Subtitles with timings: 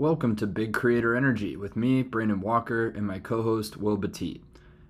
[0.00, 4.40] Welcome to Big Creator Energy with me, Brandon Walker, and my co host, Will Beteet.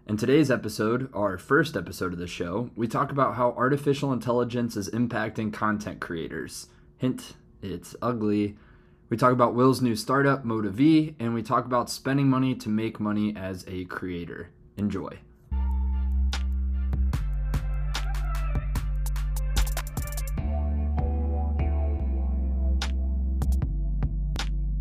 [0.06, 4.76] In today's episode, our first episode of the show, we talk about how artificial intelligence
[4.76, 6.68] is impacting content creators.
[6.96, 8.56] Hint, it's ugly.
[9.08, 13.00] We talk about Will's new startup, Motiv, and we talk about spending money to make
[13.00, 14.50] money as a creator.
[14.76, 15.18] Enjoy.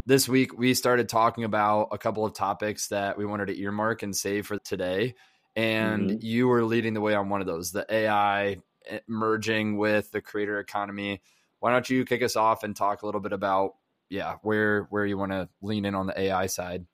[0.10, 4.02] This week we started talking about a couple of topics that we wanted to earmark
[4.02, 5.14] and save for today.
[5.56, 6.18] And mm-hmm.
[6.22, 10.20] you were leading the way on one of those the ai eh, merging with the
[10.20, 11.22] creator economy.
[11.60, 13.76] Why don't you kick us off and talk a little bit about
[14.10, 16.88] yeah where where you want to lean in on the ai side?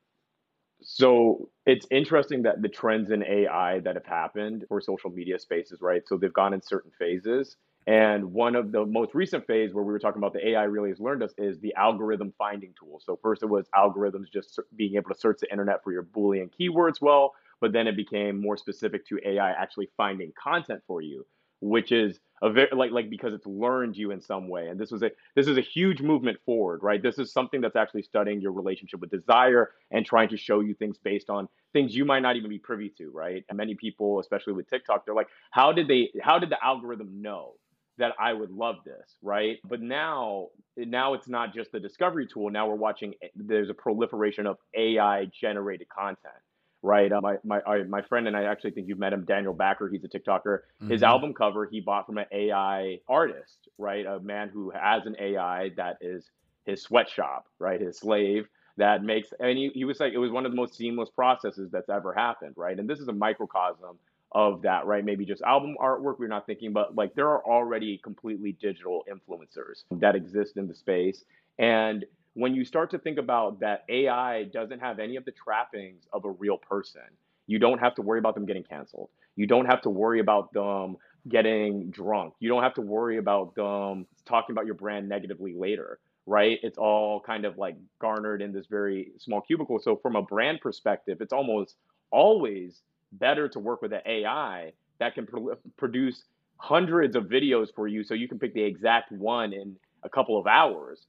[0.81, 5.79] So it's interesting that the trends in ai that have happened for social media spaces
[5.81, 6.01] right?
[6.05, 7.55] So they've gone in certain phases
[7.87, 10.89] and one of the most recent phase where we were talking about the AI really
[10.89, 12.99] has learned us is the algorithm finding tool.
[13.03, 16.49] So first it was algorithms just being able to search the internet for your Boolean
[16.59, 21.27] keywords well, but then it became more specific to AI actually finding content for you,
[21.61, 24.67] which is a very like like because it's learned you in some way.
[24.67, 27.01] And this was a this is a huge movement forward, right?
[27.01, 30.73] This is something that's actually studying your relationship with desire and trying to show you
[30.73, 33.43] things based on things you might not even be privy to, right?
[33.47, 37.21] And many people, especially with TikTok, they're like, how did they how did the algorithm
[37.21, 37.53] know?
[37.97, 39.59] That I would love this, right?
[39.67, 42.49] But now, now it's not just the discovery tool.
[42.49, 43.13] Now we're watching.
[43.35, 46.35] There's a proliferation of AI generated content,
[46.81, 47.11] right?
[47.11, 49.87] Uh, my my my friend and I actually think you've met him, Daniel Backer.
[49.89, 50.59] He's a TikToker.
[50.81, 50.89] Mm-hmm.
[50.89, 54.05] His album cover he bought from an AI artist, right?
[54.05, 56.29] A man who has an AI that is
[56.65, 57.79] his sweatshop, right?
[57.79, 59.29] His slave that makes.
[59.39, 62.13] And he, he was like, it was one of the most seamless processes that's ever
[62.13, 62.77] happened, right?
[62.77, 63.97] And this is a microcosm
[64.35, 65.03] of that, right?
[65.03, 69.85] Maybe just album artwork we're not thinking, but like there are already completely digital influencers
[69.93, 71.23] that exist in the space.
[71.57, 76.03] And when you start to think about that AI doesn't have any of the trappings
[76.11, 77.01] of a real person,
[77.47, 79.09] you don't have to worry about them getting canceled.
[79.37, 80.97] You don't have to worry about them
[81.29, 82.33] getting drunk.
[82.39, 86.59] You don't have to worry about them talking about your brand negatively later, right?
[86.61, 89.79] It's all kind of like garnered in this very small cubicle.
[89.79, 91.77] So from a brand perspective, it's almost
[92.11, 92.81] always
[93.11, 96.23] better to work with an AI that can pro- produce
[96.57, 100.37] hundreds of videos for you so you can pick the exact one in a couple
[100.39, 101.05] of hours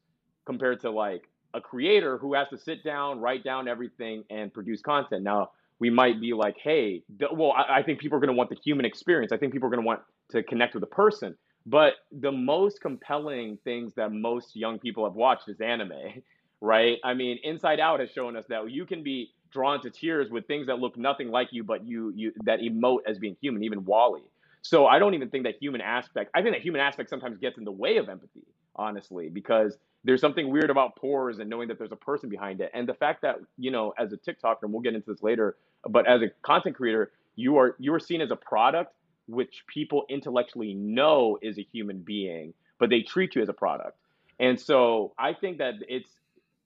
[0.47, 4.83] compared to like a creator who has to sit down, write down everything, and produce
[4.83, 5.23] content.
[5.23, 7.03] Now, we might be like, hey,
[7.33, 9.33] well, I, I think people are going to want the human experience.
[9.33, 11.37] I think people are going to want to connect with a person.
[11.67, 16.23] But the most compelling things that most young people have watched is anime,
[16.61, 16.99] right?
[17.05, 20.47] I mean, Inside Out has shown us that you can be drawn to tears with
[20.47, 23.84] things that look nothing like you, but you you that emote as being human, even
[23.84, 24.22] WALL-E.
[24.62, 26.31] So I don't even think that human aspect.
[26.34, 30.21] I think that human aspect sometimes gets in the way of empathy, honestly, because there's
[30.21, 33.22] something weird about pores and knowing that there's a person behind it, and the fact
[33.22, 35.56] that you know, as a TikToker, and we'll get into this later,
[35.89, 38.93] but as a content creator, you are you are seen as a product
[39.27, 43.97] which people intellectually know is a human being, but they treat you as a product.
[44.39, 46.11] And so I think that it's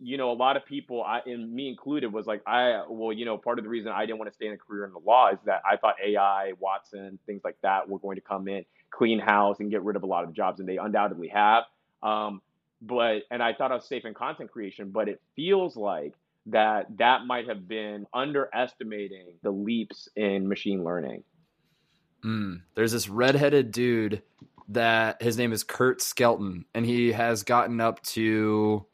[0.02, 3.24] you know, a lot of people, I and me included, was like, I well, you
[3.24, 4.98] know, part of the reason I didn't want to stay in a career in the
[4.98, 8.64] law is that I thought AI, Watson, things like that were going to come in,
[8.90, 11.64] clean house, and get rid of a lot of jobs, and they undoubtedly have.
[12.02, 12.40] Um,
[12.80, 16.14] but and I thought I was safe in content creation, but it feels like
[16.46, 21.24] that that might have been underestimating the leaps in machine learning.
[22.24, 24.22] Mm, there's this redheaded dude
[24.68, 28.86] that his name is Curt Skelton, and he has gotten up to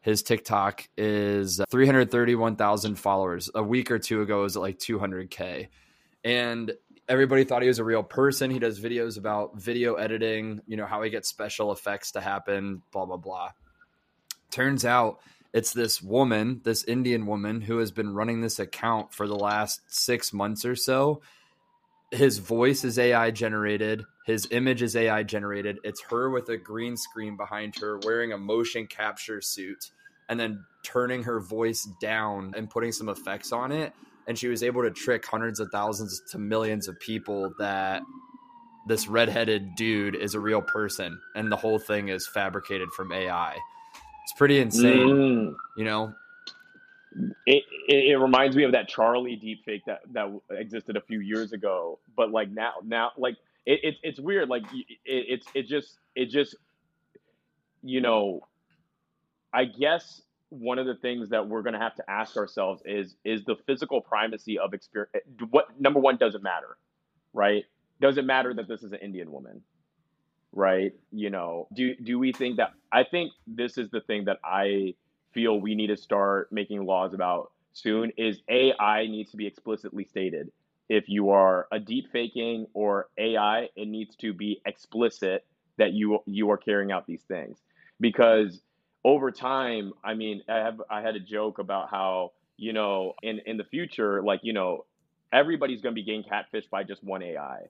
[0.00, 3.50] his TikTok is 331,000 followers.
[3.54, 5.68] A week or two ago, it was at like 200K.
[6.24, 6.72] And
[7.08, 8.50] everybody thought he was a real person.
[8.50, 12.82] He does videos about video editing, you know, how he gets special effects to happen,
[12.92, 13.50] blah, blah, blah.
[14.50, 15.20] Turns out
[15.52, 19.80] it's this woman, this Indian woman, who has been running this account for the last
[19.86, 21.22] six months or so.
[22.10, 24.04] His voice is AI generated.
[24.24, 25.78] His image is AI generated.
[25.84, 29.90] It's her with a green screen behind her wearing a motion capture suit
[30.28, 33.92] and then turning her voice down and putting some effects on it.
[34.26, 38.02] And she was able to trick hundreds of thousands to millions of people that
[38.86, 43.52] this redheaded dude is a real person and the whole thing is fabricated from AI.
[43.52, 45.54] It's pretty insane, mm.
[45.76, 46.12] you know.
[47.46, 51.98] It, it, reminds me of that Charlie deepfake that that existed a few years ago,
[52.16, 56.26] but like now now like it, it it's weird like it, it's it just it
[56.26, 56.54] just
[57.82, 58.40] you know
[59.52, 60.20] I guess
[60.50, 63.56] one of the things that we're going to have to ask ourselves is is the
[63.66, 66.76] physical primacy of experience eh, what number one doesn't matter
[67.32, 67.64] right?
[68.00, 69.62] Does it matter that this is an indian woman
[70.52, 70.92] right?
[71.12, 74.94] You know do do we think that i think this is the thing that i
[75.32, 80.04] feel we need to start making laws about soon is AI needs to be explicitly
[80.04, 80.50] stated.
[80.88, 85.44] If you are a deep faking or AI, it needs to be explicit
[85.76, 87.58] that you you are carrying out these things
[88.00, 88.60] because
[89.04, 93.40] over time, I mean, I have I had a joke about how you know in
[93.46, 94.86] in the future, like you know,
[95.32, 97.60] everybody's to be getting catfished by just one AI,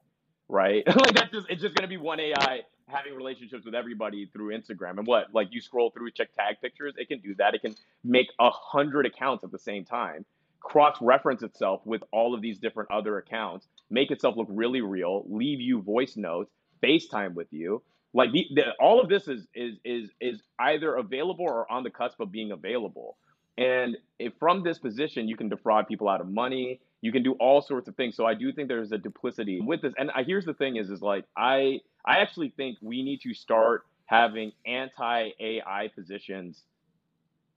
[0.49, 0.85] right?
[0.97, 4.99] like that's just it's just to be one AI having relationships with everybody through Instagram.
[4.99, 7.55] And what like you scroll through check tag pictures, it can do that.
[7.55, 7.75] It can
[8.05, 10.25] make a hundred accounts at the same time,
[10.61, 15.25] cross reference itself with all of these different other accounts, make itself look really real,
[15.29, 16.51] leave you voice notes,
[16.83, 17.83] FaceTime with you.
[18.15, 21.91] Like the, the, all of this is is is is either available or on the
[21.91, 23.17] cusp of being available.
[23.59, 27.35] And if from this position you can defraud people out of money, you can do
[27.35, 28.17] all sorts of things.
[28.17, 29.95] So I do think there's a duplicity with this.
[29.99, 33.35] And I, here's the thing: is is like I I actually think we need to
[33.35, 36.65] start having anti AI positions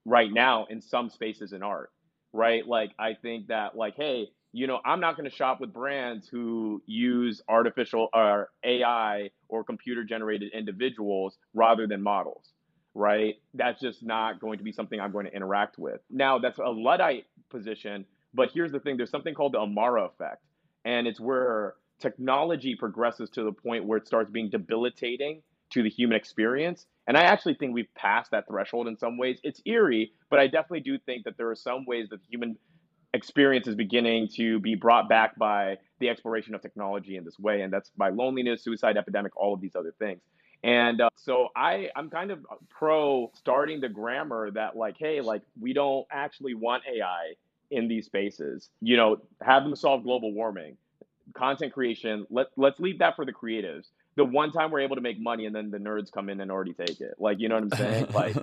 [0.04, 1.92] right now in some spaces in art.
[2.34, 2.66] Right?
[2.66, 6.28] Like I think that like hey you know, I'm not going to shop with brands
[6.28, 12.51] who use artificial or AI or computer generated individuals rather than models,
[12.94, 13.36] right?
[13.54, 16.00] That's just not going to be something I'm going to interact with.
[16.10, 18.04] Now, that's a Luddite position,
[18.34, 20.44] but here's the thing there's something called the Amara effect,
[20.84, 25.88] and it's where technology progresses to the point where it starts being debilitating to the
[25.88, 26.86] human experience.
[27.06, 29.38] And I actually think we've passed that threshold in some ways.
[29.42, 32.56] It's eerie, but I definitely do think that there are some ways that the human
[33.14, 37.62] experience is beginning to be brought back by the exploration of technology in this way,
[37.62, 40.20] and that's by loneliness, suicide epidemic, all of these other things.
[40.64, 45.42] And uh, so I, I'm kind of pro starting the grammar that like, hey, like
[45.60, 47.34] we don't actually want AI
[47.70, 48.70] in these spaces.
[48.80, 50.76] You know, have them solve global warming,
[51.34, 52.26] content creation.
[52.30, 53.86] Let let's leave that for the creatives.
[54.14, 56.50] The one time we're able to make money, and then the nerds come in and
[56.50, 57.14] already take it.
[57.18, 58.06] Like, you know what I'm saying?
[58.12, 58.36] Like,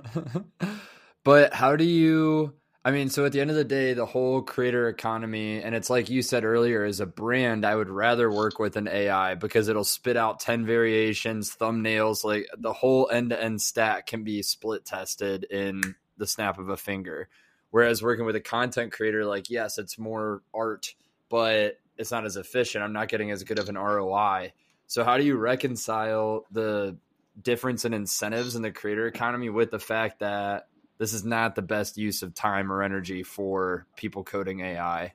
[1.24, 2.52] but how do you?
[2.82, 5.90] I mean, so at the end of the day, the whole creator economy, and it's
[5.90, 9.68] like you said earlier, as a brand, I would rather work with an AI because
[9.68, 14.40] it'll spit out 10 variations, thumbnails, like the whole end to end stack can be
[14.40, 17.28] split tested in the snap of a finger.
[17.70, 20.94] Whereas working with a content creator, like, yes, it's more art,
[21.28, 22.82] but it's not as efficient.
[22.82, 24.54] I'm not getting as good of an ROI.
[24.86, 26.96] So, how do you reconcile the
[27.40, 30.68] difference in incentives in the creator economy with the fact that
[31.00, 35.14] this is not the best use of time or energy for people coding AI.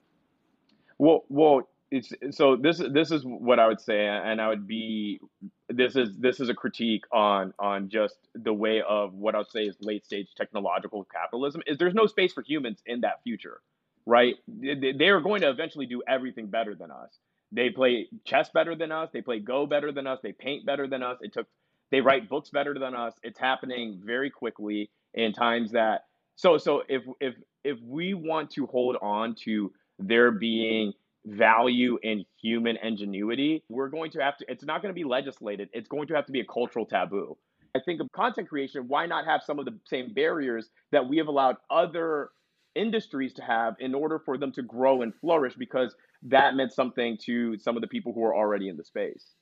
[0.97, 5.19] Well, well, it's so this this is what I would say, and I would be
[5.69, 9.65] this is this is a critique on on just the way of what I'll say
[9.65, 11.61] is late stage technological capitalism.
[11.67, 13.61] Is there's no space for humans in that future,
[14.07, 14.33] right?
[14.47, 17.11] They are going to eventually do everything better than us.
[17.51, 19.11] They play chess better than us.
[19.13, 20.17] They play Go better than us.
[20.23, 21.19] They paint better than us.
[21.21, 21.45] It took
[21.91, 23.13] they write books better than us.
[23.21, 27.33] It's happening very quickly in times that so so if if
[27.63, 30.93] if we want to hold on to there being
[31.25, 35.69] value in human ingenuity, we're going to have to it's not going to be legislated.
[35.73, 37.37] It's going to have to be a cultural taboo.
[37.75, 41.17] I think of content creation, why not have some of the same barriers that we
[41.17, 42.29] have allowed other
[42.73, 47.17] industries to have in order for them to grow and flourish because that meant something
[47.25, 49.33] to some of the people who are already in the space.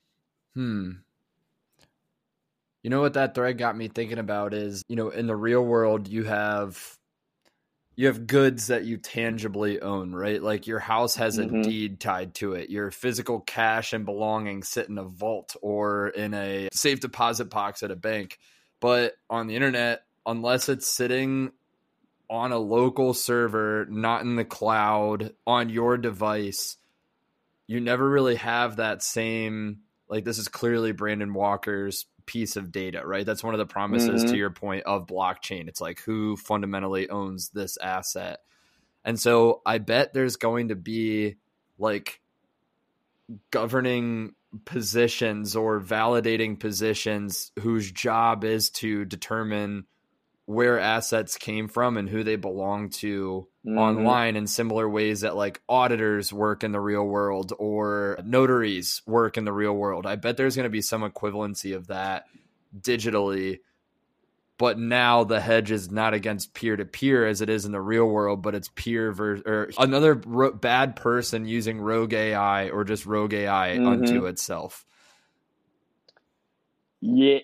[0.55, 0.91] Hmm.
[2.83, 5.63] You know what that thread got me thinking about is, you know, in the real
[5.63, 6.97] world you have
[7.95, 10.41] you have goods that you tangibly own, right?
[10.41, 11.61] Like your house has a mm-hmm.
[11.61, 12.69] deed tied to it.
[12.69, 17.83] Your physical cash and belongings sit in a vault or in a safe deposit box
[17.83, 18.39] at a bank.
[18.79, 21.51] But on the internet, unless it's sitting
[22.29, 26.77] on a local server, not in the cloud, on your device,
[27.67, 33.05] you never really have that same like this is clearly Brandon Walker's piece of data,
[33.05, 33.25] right?
[33.25, 34.31] That's one of the promises mm-hmm.
[34.31, 35.67] to your point of blockchain.
[35.67, 38.39] It's like who fundamentally owns this asset.
[39.05, 41.35] And so I bet there's going to be
[41.77, 42.21] like
[43.51, 44.33] governing
[44.65, 49.85] positions or validating positions whose job is to determine
[50.45, 53.77] where assets came from and who they belong to mm-hmm.
[53.77, 59.37] online in similar ways that like auditors work in the real world or notaries work
[59.37, 60.05] in the real world.
[60.05, 62.25] I bet there's going to be some equivalency of that
[62.77, 63.59] digitally.
[64.59, 67.81] But now the hedge is not against peer to peer as it is in the
[67.81, 72.83] real world, but it's peer versus or another ro- bad person using rogue AI or
[72.83, 73.87] just rogue AI mm-hmm.
[73.87, 74.85] unto itself.
[77.01, 77.39] Yeah,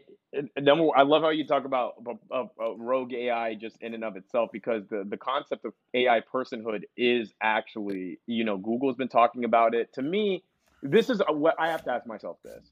[0.59, 1.95] number I love how you talk about
[2.31, 6.21] a, a, rogue AI just in and of itself because the the concept of AI
[6.21, 9.93] personhood is actually you know Google's been talking about it.
[9.93, 10.43] To me,
[10.83, 12.71] this is what I have to ask myself this: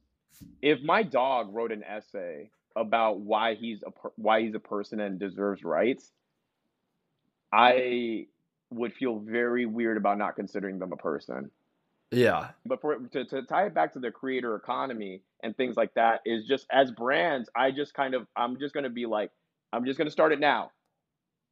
[0.61, 5.19] if my dog wrote an essay about why he's a why he's a person and
[5.19, 6.11] deserves rights,
[7.51, 8.27] I
[8.69, 11.49] would feel very weird about not considering them a person.
[12.11, 12.49] Yeah.
[12.65, 16.21] But for to, to tie it back to the creator economy and things like that
[16.25, 19.31] is just as brands, I just kind of I'm just gonna be like,
[19.73, 20.71] I'm just gonna start it now.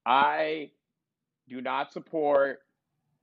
[0.06, 0.72] I
[1.50, 2.60] do not support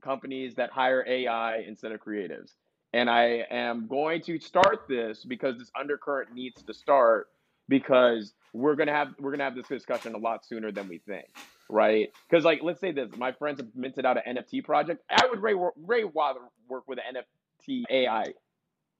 [0.02, 2.54] companies that hire AI instead of creatives.
[2.92, 7.28] And I am going to start this because this undercurrent needs to start
[7.68, 11.26] because we're gonna have we're gonna have this discussion a lot sooner than we think,
[11.70, 12.12] right?
[12.28, 15.02] Because like let's say this, my friends have minted out an NFT project.
[15.10, 18.24] I would Ray Ray work with an NFT AI,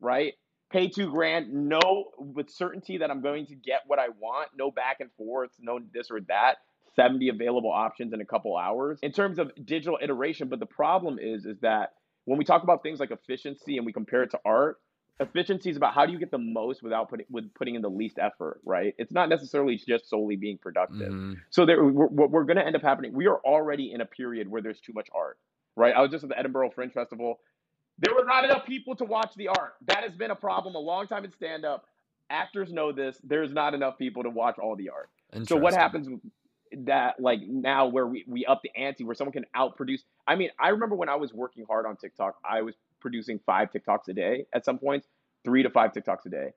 [0.01, 0.35] right?
[0.71, 4.71] Pay two grand, know with certainty that I'm going to get what I want, no
[4.71, 6.57] back and forth, no this or that.
[6.97, 10.49] 70 available options in a couple hours in terms of digital iteration.
[10.49, 11.93] But the problem is, is that
[12.27, 14.77] when we talk about things like efficiency and we compare it to art,
[15.21, 17.89] efficiency is about how do you get the most without putting with putting in the
[17.89, 18.95] least effort, right?
[18.99, 21.13] It's not necessarily just solely being productive.
[21.13, 21.35] Mm-hmm.
[21.51, 24.07] So there, we're, what we're going to end up happening, we are already in a
[24.07, 25.39] period where there's too much art,
[25.77, 25.95] right?
[25.95, 27.41] I was just at the Edinburgh Fringe Festival.
[27.99, 29.75] There were not enough people to watch the art.
[29.87, 31.87] That has been a problem a long time in stand up.
[32.31, 33.21] Actors know this.
[33.23, 35.11] There's not enough people to watch all the art.
[35.47, 36.09] So what happens
[36.85, 40.49] that like now where we, we up the ante where someone can outproduce i mean
[40.59, 44.15] i remember when i was working hard on tiktok i was producing five tiktoks a
[44.15, 45.07] day at some points
[45.45, 46.49] three to five tiktoks a day.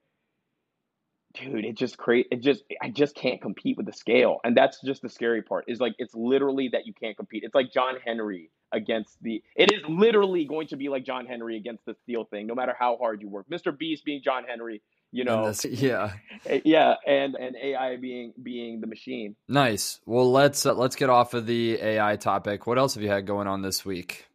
[1.33, 4.37] Dude it just create it just i just can't compete with the scale.
[4.45, 7.43] And that's just the scary part is like it's literally that you can't compete.
[7.43, 11.57] It's like john henry against the it is literally going to be like john henry
[11.57, 13.47] against the steel thing no matter how hard you work.
[13.51, 15.53] Mr beast being john henry you know.
[15.69, 16.13] yeah.
[16.47, 19.35] Eh, yeah and and ai being being the machine.
[19.49, 19.99] Nice.
[20.05, 22.65] Well let's uh, let's get off of the ai topic.
[22.65, 24.27] What else have you had going on this week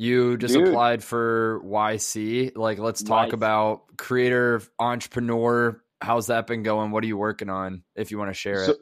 [0.00, 0.68] you just Dude.
[0.68, 3.34] applied for yc like let's talk nice.
[3.34, 8.30] about creator entrepreneur how's that been going what are you working on if you want
[8.30, 8.78] to share so, it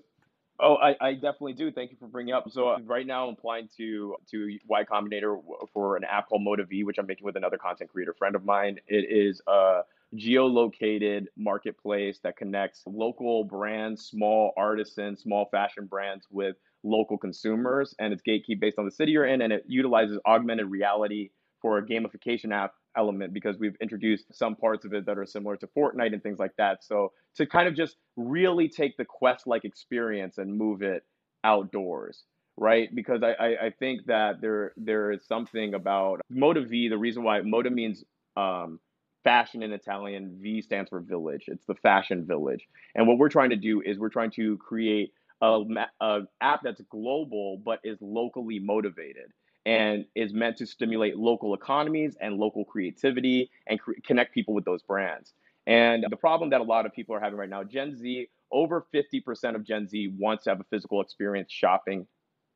[0.60, 1.70] Oh, I, I, definitely do.
[1.70, 2.50] Thank you for bringing up.
[2.50, 5.40] So uh, right now, I'm applying to to Y Combinator
[5.72, 8.80] for an app called MotiV, which I'm making with another content creator friend of mine.
[8.88, 9.82] It is a
[10.16, 17.94] geolocated marketplace that connects local brands, small artisans, small fashion brands with local consumers.
[17.98, 21.78] And it's gatekeep based on the city you're in, and it utilizes augmented reality for
[21.78, 25.66] a gamification app element because we've introduced some parts of it that are similar to
[25.66, 26.84] Fortnite and things like that.
[26.84, 31.04] So to kind of just really take the quest like experience and move it
[31.44, 32.24] outdoors
[32.60, 32.92] right?
[32.92, 36.90] Because I, I, I, think that there there is something about MotiV.
[36.90, 38.02] The reason why Moda means
[38.36, 38.80] um,
[39.28, 40.38] fashion in Italian.
[40.40, 41.44] V stands for village.
[41.48, 42.66] It's the fashion village.
[42.94, 45.64] And what we're trying to do is we're trying to create a,
[46.00, 49.30] a app that's global but is locally motivated
[49.66, 54.64] and is meant to stimulate local economies and local creativity and cre- connect people with
[54.64, 55.34] those brands.
[55.66, 58.86] And the problem that a lot of people are having right now, Gen Z, over
[58.94, 62.06] 50% of Gen Z wants to have a physical experience shopping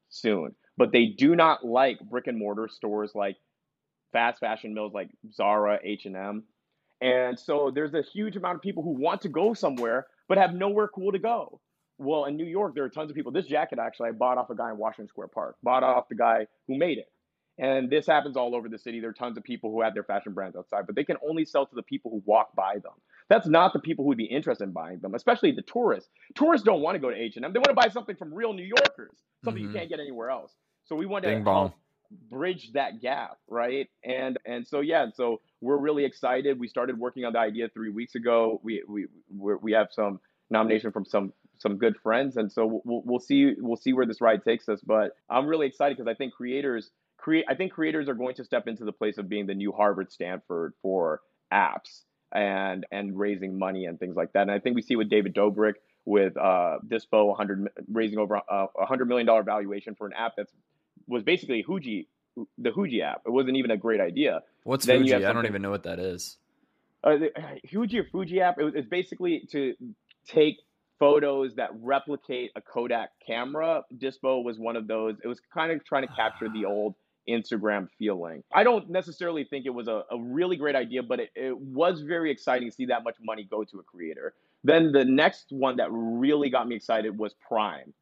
[0.09, 3.37] soon, but they do not like brick and mortar stores like
[4.13, 6.45] fast fashion mills like Zara, H&M.
[7.03, 10.55] And so there's a huge amount of people who want to go somewhere but have
[10.55, 11.61] nowhere cool to go.
[11.99, 13.33] Well, in New York, there are tons of people.
[13.33, 16.15] This jacket actually I bought off a guy in Washington Square Park, bought off the
[16.15, 17.09] guy who made it.
[17.59, 19.01] And this happens all over the city.
[19.01, 21.45] There are tons of people who have their fashion brands outside, but they can only
[21.45, 22.93] sell to the people who walk by them.
[23.29, 26.09] That's not the people who would be interested in buying them, especially the tourists.
[26.35, 27.43] Tourists don't want to go to H&M.
[27.53, 29.73] They want to buy something from real New Yorkers, something mm-hmm.
[29.73, 30.53] you can't get anywhere else.
[30.85, 31.75] So we want to help
[32.31, 33.89] bridge that gap, right?
[34.05, 36.59] And and so yeah, so we're really excited.
[36.59, 38.61] We started working on the idea three weeks ago.
[38.63, 43.21] We we we have some nomination from some some good friends, and so we'll we'll
[43.21, 44.81] see we'll see where this ride takes us.
[44.81, 48.45] But I'm really excited because I think creators create I think creators are going to
[48.45, 51.21] step into the place of being the new Harvard Stanford for
[51.53, 52.03] apps
[52.33, 54.43] and and raising money and things like that.
[54.43, 58.43] And I think we see with David Dobrik with uh, Dispo 100 raising over a
[58.53, 60.53] uh, 100 million dollar valuation for an app that's
[61.07, 62.07] was basically Huji,
[62.59, 63.23] the Huji app.
[63.27, 64.43] It wasn't even a great idea.
[64.65, 65.25] What's then Huji?
[65.25, 66.39] I don't even know what that is.
[67.05, 67.31] Uh, the,
[67.67, 68.59] Huji or Fuji app.
[68.59, 69.75] It, it's basically to
[70.27, 70.59] take
[70.99, 73.83] photos that replicate a Kodak camera.
[73.97, 75.17] Dispo was one of those.
[75.25, 76.95] It was kind of trying to capture the old
[77.29, 78.43] Instagram feeling.
[78.53, 82.03] I don't necessarily think it was a, a really great idea, but it, it was
[82.03, 84.35] very exciting to see that much money go to a creator.
[84.65, 87.93] Then the next one that really got me excited was Prime.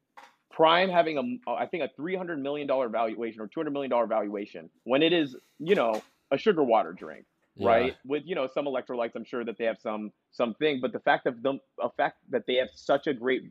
[0.51, 3.89] Prime having a, I think a three hundred million dollar valuation or two hundred million
[3.89, 7.67] dollar valuation when it is, you know, a sugar water drink, yeah.
[7.67, 7.95] right?
[8.05, 11.27] With you know some electrolytes, I'm sure that they have some something, but the fact
[11.27, 13.43] of them, a fact that they have such a great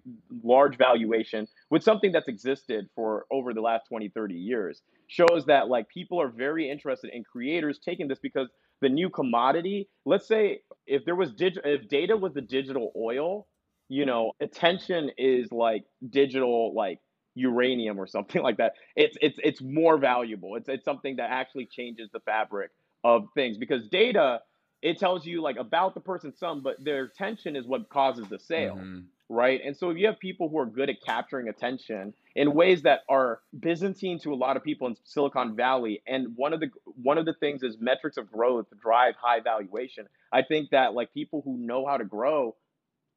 [0.42, 5.68] large valuation with something that's existed for over the last 20, 30 years shows that
[5.68, 8.48] like people are very interested in creators taking this because
[8.80, 9.88] the new commodity.
[10.04, 13.46] Let's say if there was dig- if data was the digital oil
[13.90, 17.00] you know, attention is like digital, like
[17.34, 18.74] uranium or something like that.
[18.96, 20.56] It's it's it's more valuable.
[20.56, 22.70] It's it's something that actually changes the fabric
[23.02, 24.40] of things because data
[24.80, 28.38] it tells you like about the person some, but their attention is what causes the
[28.38, 28.76] sale.
[28.76, 29.00] Mm-hmm.
[29.28, 29.60] Right.
[29.64, 33.02] And so if you have people who are good at capturing attention in ways that
[33.08, 37.16] are Byzantine to a lot of people in Silicon Valley, and one of the one
[37.16, 40.08] of the things is metrics of growth drive high valuation.
[40.32, 42.56] I think that like people who know how to grow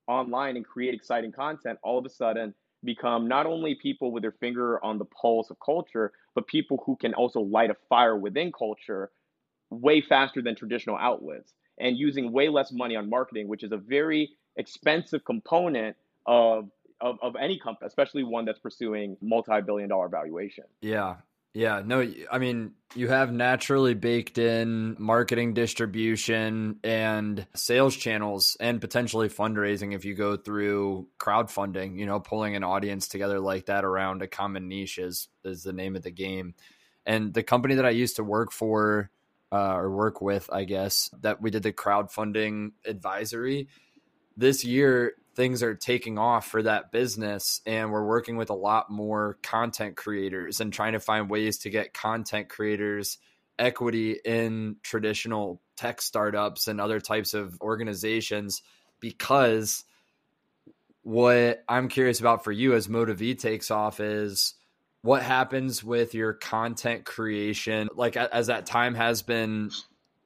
[0.07, 4.33] online and create exciting content all of a sudden become not only people with their
[4.33, 8.51] finger on the pulse of culture, but people who can also light a fire within
[8.51, 9.11] culture
[9.69, 13.77] way faster than traditional outlets and using way less money on marketing, which is a
[13.77, 15.95] very expensive component
[16.25, 16.69] of
[17.01, 20.63] of, of any company, especially one that's pursuing multi-billion dollar valuation.
[20.81, 21.15] Yeah.
[21.55, 28.81] Yeah, no, I mean, you have naturally baked in marketing distribution and sales channels and
[28.81, 33.85] potentially fundraising if you go through crowdfunding, you know, pulling an audience together like that
[33.85, 36.55] around a common niche is, is the name of the game.
[37.05, 39.11] And the company that I used to work for
[39.51, 43.67] uh, or work with, I guess, that we did the crowdfunding advisory
[44.35, 48.89] this year, things are taking off for that business and we're working with a lot
[48.89, 53.17] more content creators and trying to find ways to get content creators
[53.57, 58.61] equity in traditional tech startups and other types of organizations
[58.99, 59.83] because
[61.01, 64.55] what I'm curious about for you as MotiV takes off is
[65.01, 69.71] what happens with your content creation like as that time has been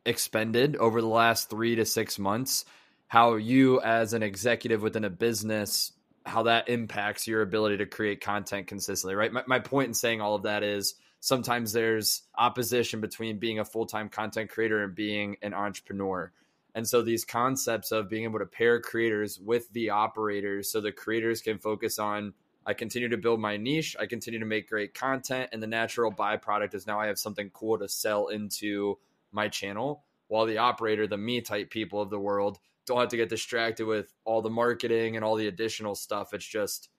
[0.05, 2.65] expended over the last 3 to 6 months
[3.07, 5.91] how you as an executive within a business
[6.25, 10.21] how that impacts your ability to create content consistently right my, my point in saying
[10.21, 15.37] all of that is sometimes there's opposition between being a full-time content creator and being
[15.41, 16.31] an entrepreneur
[16.75, 20.91] and so these concepts of being able to pair creators with the operators so the
[20.91, 22.33] creators can focus on
[22.67, 23.95] I continue to build my niche.
[23.97, 25.51] I continue to make great content.
[25.53, 28.99] And the natural byproduct is now I have something cool to sell into
[29.31, 30.03] my channel.
[30.27, 33.85] While the operator, the me type people of the world, don't have to get distracted
[33.85, 36.33] with all the marketing and all the additional stuff.
[36.33, 36.89] It's just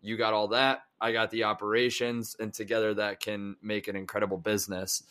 [0.00, 4.38] you got all that, I got the operations, and together that can make an incredible
[4.38, 5.02] business.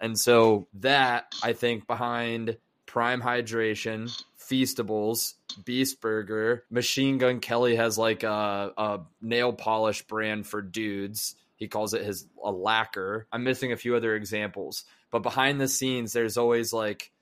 [0.00, 7.96] And so that I think behind Prime Hydration, Feastables, Beast Burger, Machine Gun Kelly has
[7.96, 11.36] like a, a nail polish brand for dudes.
[11.54, 13.28] He calls it his a lacquer.
[13.30, 17.12] I'm missing a few other examples, but behind the scenes, there's always like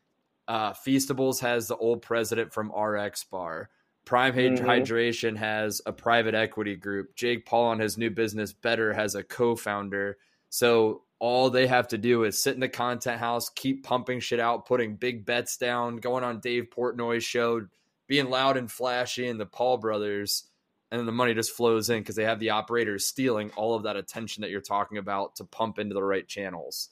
[0.51, 3.71] uh, Feastables has the old president from RX Bar.
[4.05, 4.67] Prime mm-hmm.
[4.67, 7.15] Hydration has a private equity group.
[7.15, 10.19] Jake Paul on his new business Betr has a co-founder.
[10.49, 14.41] So all they have to do is sit in the content house, keep pumping shit
[14.41, 17.69] out, putting big bets down, going on Dave Portnoy's show,
[18.09, 20.49] being loud and flashy, and the Paul brothers,
[20.91, 23.85] and then the money just flows in because they have the operators stealing all of
[23.85, 26.89] that attention that you're talking about to pump into the right channels.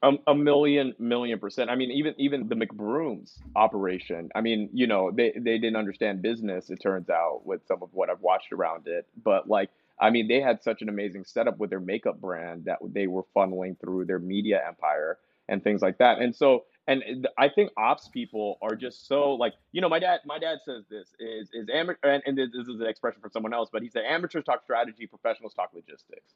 [0.00, 1.70] Um, a million million percent.
[1.70, 4.30] I mean, even even the McBrooms operation.
[4.34, 6.70] I mean, you know, they they didn't understand business.
[6.70, 10.28] It turns out with some of what I've watched around it, but like I mean,
[10.28, 14.04] they had such an amazing setup with their makeup brand that they were funneling through
[14.04, 16.20] their media empire and things like that.
[16.20, 20.20] And so, and I think ops people are just so like, you know, my dad,
[20.24, 23.52] my dad says this is is amateur, and, and this is an expression from someone
[23.52, 26.34] else, but he said amateurs talk strategy, professionals talk logistics.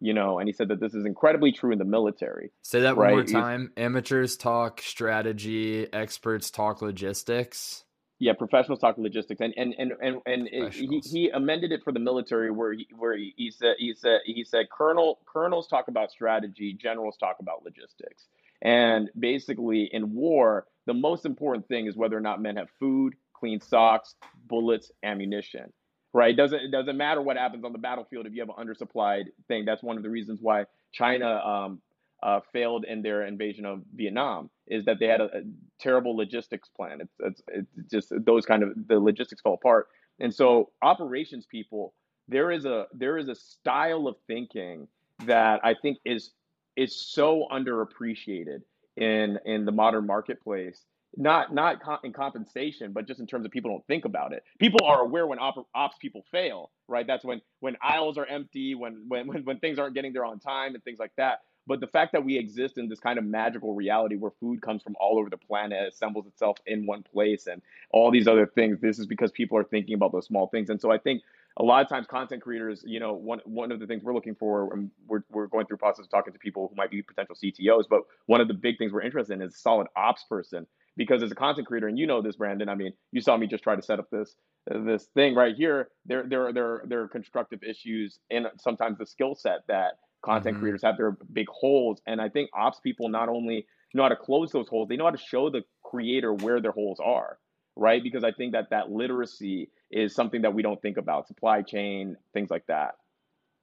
[0.00, 2.52] You know, and he said that this is incredibly true in the military.
[2.62, 3.12] Say that right?
[3.12, 3.72] one more time.
[3.76, 7.84] Amateurs talk strategy, experts talk logistics.
[8.20, 11.92] Yeah, professionals talk logistics, and and and and, and it, he, he amended it for
[11.92, 15.86] the military, where he, where he, he said he said he said colonel colonels talk
[15.86, 18.26] about strategy, generals talk about logistics,
[18.60, 23.14] and basically in war, the most important thing is whether or not men have food,
[23.32, 24.16] clean socks,
[24.48, 25.72] bullets, ammunition.
[26.18, 26.32] Right?
[26.34, 29.26] It doesn't it doesn't matter what happens on the battlefield if you have an undersupplied
[29.46, 29.64] thing.
[29.64, 31.80] That's one of the reasons why China um,
[32.22, 35.42] uh, failed in their invasion of Vietnam is that they had a, a
[35.78, 37.00] terrible logistics plan.
[37.00, 37.42] It's, it's,
[37.76, 39.86] it's just those kind of the logistics fell apart.
[40.18, 41.94] And so operations people,
[42.26, 44.88] there is a there is a style of thinking
[45.24, 46.32] that I think is
[46.76, 48.62] is so underappreciated
[48.96, 50.84] in in the modern marketplace.
[51.20, 54.44] Not not in compensation, but just in terms of people don't think about it.
[54.60, 57.08] People are aware when op- ops people fail, right?
[57.08, 60.38] That's when when aisles are empty, when when when, when things aren't getting there on
[60.38, 61.40] time, and things like that.
[61.66, 64.82] But the fact that we exist in this kind of magical reality where food comes
[64.82, 68.80] from all over the planet, assembles itself in one place, and all these other things,
[68.80, 70.70] this is because people are thinking about those small things.
[70.70, 71.22] And so I think
[71.58, 74.36] a lot of times content creators, you know, one one of the things we're looking
[74.36, 77.34] for, and we're, we're going through process of talking to people who might be potential
[77.34, 80.66] CTOs, but one of the big things we're interested in is a solid ops person
[80.98, 82.68] because as a content creator, and you know this, Brandon.
[82.68, 84.34] I mean, you saw me just try to set up this
[84.66, 85.88] this thing right here.
[86.04, 90.62] There there there there are constructive issues and sometimes the skill set that content mm-hmm.
[90.62, 94.16] creators have their big holes, and I think ops people not only know how to
[94.16, 97.38] close those holes, they know how to show the creator where their holes are,
[97.76, 98.02] right?
[98.02, 102.16] Because I think that that literacy is something that we don't think about, supply chain,
[102.34, 102.96] things like that.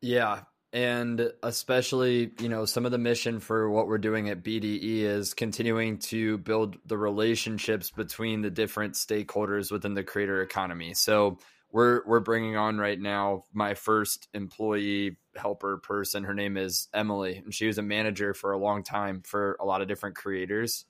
[0.02, 0.42] Yeah,
[0.76, 5.34] and especially you know some of the mission for what we're doing at bde is
[5.34, 10.94] continuing to build the relationships between the different stakeholders within the creator economy.
[10.94, 11.40] So
[11.72, 16.26] we're we're bringing on right now my first employee helper person.
[16.26, 19.66] Her name is emily and she was a manager for a long time for a
[19.66, 20.86] lot of different creators.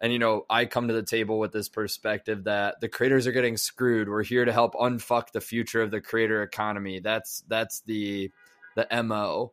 [0.00, 3.32] And you know i come to the table with this perspective that the creators are
[3.32, 4.08] getting screwed.
[4.08, 7.00] We're here to help unfuck the future of the creator economy.
[7.00, 8.30] That's that's the
[8.74, 9.52] the MO.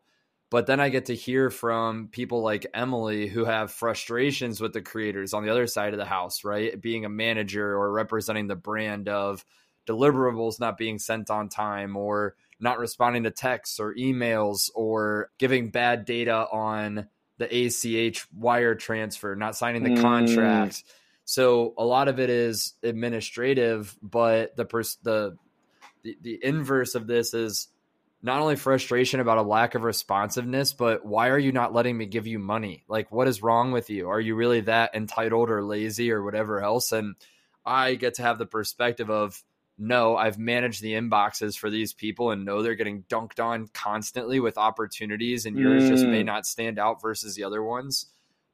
[0.50, 4.82] But then I get to hear from people like Emily who have frustrations with the
[4.82, 6.80] creators on the other side of the house, right?
[6.80, 9.44] Being a manager or representing the brand of
[9.88, 15.70] deliverables not being sent on time or not responding to texts or emails or giving
[15.70, 20.02] bad data on the ACH wire transfer, not signing the mm.
[20.02, 20.84] contract.
[21.26, 25.38] So a lot of it is administrative, but the pers- the,
[26.04, 27.68] the the inverse of this is
[28.28, 32.06] not only frustration about a lack of responsiveness, but why are you not letting me
[32.06, 32.84] give you money?
[32.88, 34.10] Like, what is wrong with you?
[34.10, 36.92] Are you really that entitled or lazy or whatever else?
[36.92, 37.16] And
[37.66, 39.42] I get to have the perspective of,
[39.78, 44.40] no, I've managed the inboxes for these people and know they're getting dunked on constantly
[44.40, 45.90] with opportunities, and yours mm.
[45.90, 46.26] just may mm.
[46.26, 48.08] not stand out versus the other ones.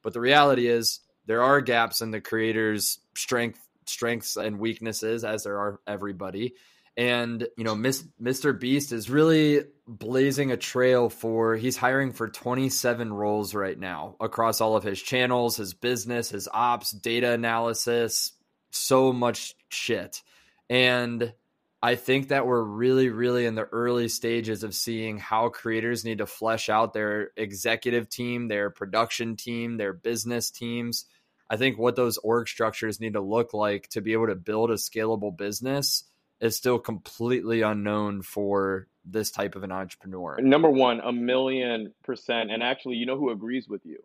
[0.03, 5.43] But the reality is, there are gaps in the creator's strength, strengths and weaknesses, as
[5.43, 6.53] there are everybody
[6.95, 12.29] and you know Miss, mr beast is really blazing a trail for he's hiring for
[12.29, 18.33] 27 roles right now across all of his channels his business his ops data analysis
[18.71, 20.21] so much shit.
[20.69, 21.33] And
[21.81, 26.19] i think that we're really really in the early stages of seeing how creators need
[26.19, 31.05] to flesh out their executive team their production team their business teams.
[31.49, 34.71] I think what those org structures need to look like to be able to build
[34.71, 36.05] a scalable business
[36.43, 40.37] is still completely unknown for this type of an entrepreneur.
[40.41, 42.51] Number one, a million percent.
[42.51, 44.03] And actually, you know who agrees with you?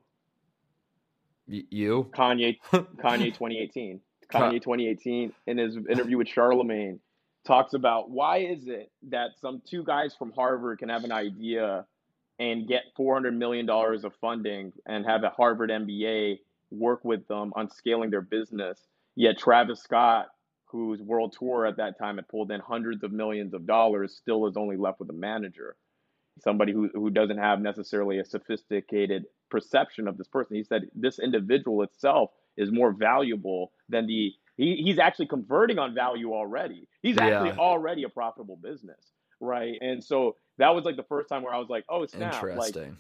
[1.49, 2.11] Y- you?
[2.15, 2.59] Kanye.
[2.73, 4.01] Kanye 2018.
[4.33, 7.01] Kanye 2018 in his interview with Charlemagne
[7.45, 11.87] talks about why is it that some two guys from Harvard can have an idea
[12.39, 16.39] and get 400 million dollars of funding and have a Harvard MBA
[16.71, 18.79] work with them on scaling their business,
[19.17, 20.29] yet Travis Scott
[20.69, 24.47] whose world tour at that time had pulled in hundreds of millions of dollars, still
[24.47, 25.77] is only left with a manager,
[26.41, 30.57] somebody who, who doesn't have necessarily a sophisticated perception of this person.
[30.57, 35.95] He said this individual itself is more valuable than the he, he's actually converting on
[35.95, 36.89] value already.
[37.01, 37.59] He's actually yeah.
[37.59, 39.01] already a profitable business,
[39.41, 39.79] right?
[39.81, 42.83] And so that was like the first time where I was like, oh snap, Interesting.
[42.83, 42.93] like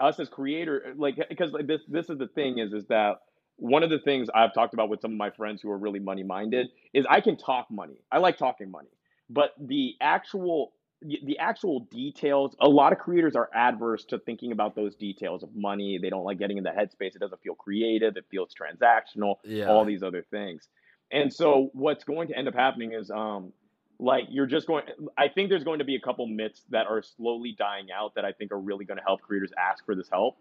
[0.00, 3.18] us as creator, like because like this this is the thing is is that
[3.56, 5.98] one of the things I've talked about with some of my friends who are really
[5.98, 8.00] money minded is I can talk money.
[8.12, 8.90] I like talking money,
[9.30, 14.74] but the actual the actual details a lot of creators are adverse to thinking about
[14.74, 15.98] those details of money.
[16.00, 17.14] They don't like getting in the headspace.
[17.14, 18.16] It doesn't feel creative.
[18.16, 19.66] It feels transactional yeah.
[19.66, 20.68] all these other things.
[21.12, 23.52] And so what's going to end up happening is um
[23.98, 24.84] like you're just going
[25.16, 28.26] i think there's going to be a couple myths that are slowly dying out that
[28.26, 30.36] i think are really going to help creators ask for this help.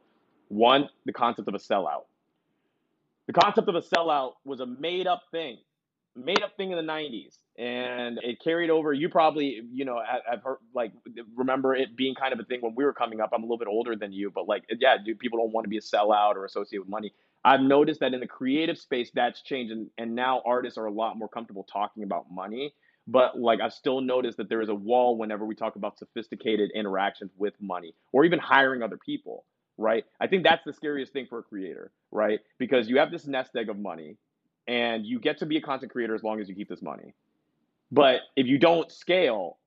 [0.50, 2.04] One the concept of a sellout
[3.28, 5.58] the concept of a sellout was a made up thing,
[6.16, 7.38] made up thing in the 90s.
[7.58, 8.94] And it carried over.
[8.94, 10.92] You probably, you know, I've heard, like,
[11.36, 13.32] remember it being kind of a thing when we were coming up.
[13.34, 15.70] I'm a little bit older than you, but like, yeah, dude, people don't want to
[15.70, 17.14] be a sellout or associated with money.
[17.44, 19.72] I've noticed that in the creative space, that's changed.
[19.72, 22.74] And, and now artists are a lot more comfortable talking about money.
[23.08, 26.72] But like, I've still noticed that there is a wall whenever we talk about sophisticated
[26.76, 29.46] interactions with money or even hiring other people
[29.78, 30.06] right?
[30.20, 32.40] I think that's the scariest thing for a creator, right?
[32.58, 34.18] Because you have this nest egg of money
[34.68, 37.14] and you get to be a content creator as long as you keep this money.
[37.92, 39.58] But if you don't scale,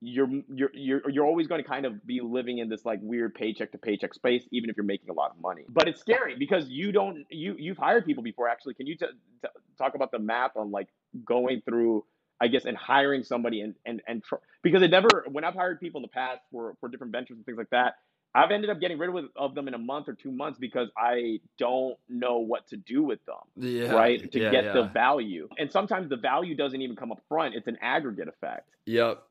[0.00, 3.34] you're you're you're you're always going to kind of be living in this like weird
[3.34, 6.36] paycheck to paycheck space even if you're making a lot of money but it's scary
[6.38, 9.06] because you don't you you've hired people before actually can you t-
[9.42, 10.86] t- talk about the math on like
[11.24, 12.04] going through
[12.40, 15.80] i guess and hiring somebody and and and tr- because it never when i've hired
[15.80, 17.94] people in the past for for different ventures and things like that
[18.34, 20.88] I've ended up getting rid of, of them in a month or two months because
[20.96, 23.36] I don't know what to do with them.
[23.56, 24.30] Yeah, right.
[24.30, 24.72] To yeah, get yeah.
[24.72, 25.48] the value.
[25.58, 27.54] And sometimes the value doesn't even come up front.
[27.54, 28.68] It's an aggregate effect.
[28.86, 29.22] Yep.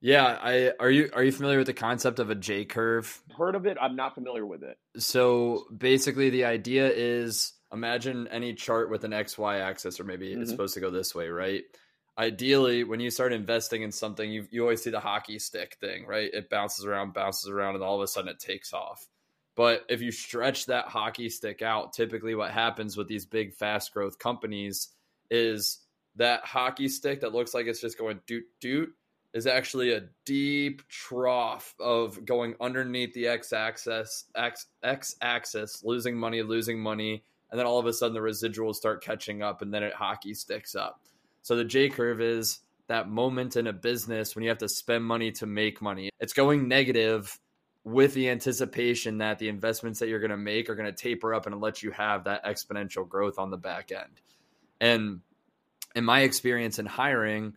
[0.00, 3.22] Yeah, I are you are you familiar with the concept of a J curve?
[3.36, 3.78] Heard of it?
[3.80, 4.78] I'm not familiar with it.
[4.98, 10.42] So basically, the idea is imagine any chart with an XY axis, or maybe mm-hmm.
[10.42, 11.64] it's supposed to go this way, right?
[12.18, 16.06] Ideally, when you start investing in something, you you always see the hockey stick thing,
[16.06, 16.30] right?
[16.32, 19.06] It bounces around, bounces around, and all of a sudden it takes off.
[19.54, 23.92] But if you stretch that hockey stick out, typically what happens with these big fast
[23.92, 24.88] growth companies
[25.30, 25.78] is
[26.16, 28.90] that hockey stick that looks like it's just going doot doot
[29.32, 36.16] is actually a deep trough of going underneath the x axis x x axis losing
[36.16, 39.74] money losing money and then all of a sudden the residuals start catching up and
[39.74, 41.00] then it hockey sticks up
[41.46, 45.04] so the j curve is that moment in a business when you have to spend
[45.04, 46.10] money to make money.
[46.18, 47.38] It's going negative
[47.84, 51.32] with the anticipation that the investments that you're going to make are going to taper
[51.32, 54.20] up and let you have that exponential growth on the back end.
[54.80, 55.20] And
[55.94, 57.54] in my experience in hiring,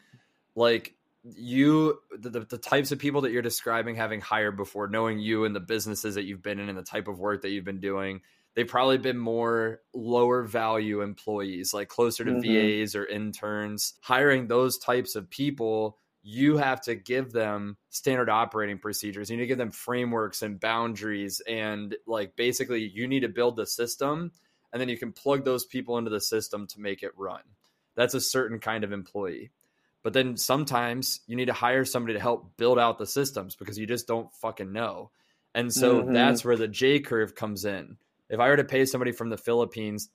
[0.54, 5.46] like you the, the, types of people that you're describing having hired before knowing you
[5.46, 7.80] and the businesses that you've been in and the type of work that you've been
[7.80, 8.22] doing
[8.60, 12.80] they've probably been more lower value employees like closer to mm-hmm.
[12.80, 18.78] vas or interns hiring those types of people you have to give them standard operating
[18.78, 23.30] procedures you need to give them frameworks and boundaries and like basically you need to
[23.30, 24.32] build the system
[24.72, 27.42] and then you can plug those people into the system to make it run
[28.00, 29.52] that's a certain kind of employee.
[30.04, 33.78] But then sometimes you need to hire somebody to help build out the systems because
[33.78, 35.12] you just don't fucking know.
[35.54, 36.14] And so mm-hmm.
[36.14, 37.98] that's where the J curve comes in.
[38.30, 40.10] If I were to pay somebody from the Philippines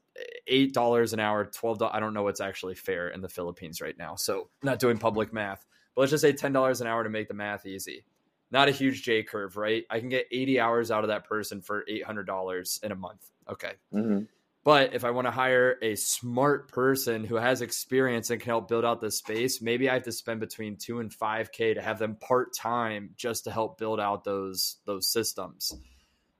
[0.46, 3.96] eight dollars an hour, twelve dollars—I don't know what's actually fair in the Philippines right
[3.98, 4.14] now.
[4.16, 5.64] So not doing public math.
[5.94, 8.04] But let's just say ten dollars an hour to make the math easy.
[8.50, 9.84] Not a huge J curve, right?
[9.90, 13.28] I can get 80 hours out of that person for $800 in a month.
[13.50, 13.72] Okay.
[13.92, 14.24] Mm-hmm.
[14.64, 18.68] But if I want to hire a smart person who has experience and can help
[18.68, 21.82] build out this space, maybe I have to spend between two and five K to
[21.82, 25.76] have them part time just to help build out those those systems.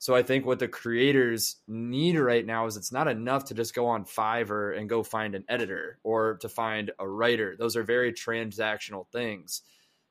[0.05, 3.75] So I think what the creators need right now is it's not enough to just
[3.75, 7.57] go on Fiverr and go find an editor or to find a writer.
[7.59, 9.63] Those are very transactional things.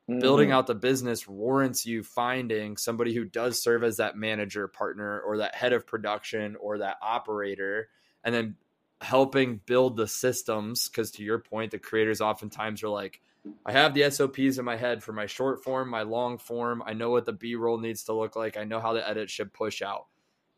[0.10, 0.20] Mm-hmm.
[0.20, 5.20] Building out the business warrants you finding somebody who does serve as that manager partner
[5.20, 7.90] or that head of production or that operator
[8.24, 8.56] and then
[9.00, 13.22] helping build the systems because to your point the creators oftentimes are like
[13.66, 16.94] i have the sops in my head for my short form my long form i
[16.94, 19.82] know what the b-roll needs to look like i know how the edit should push
[19.82, 20.06] out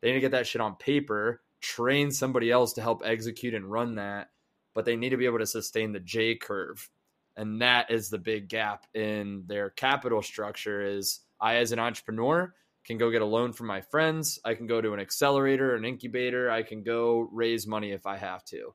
[0.01, 3.71] they need to get that shit on paper train somebody else to help execute and
[3.71, 4.29] run that
[4.73, 6.89] but they need to be able to sustain the j curve
[7.37, 12.53] and that is the big gap in their capital structure is i as an entrepreneur
[12.85, 14.39] can go get a loan from my friends.
[14.45, 16.49] I can go to an accelerator, an incubator.
[16.51, 18.73] I can go raise money if I have to.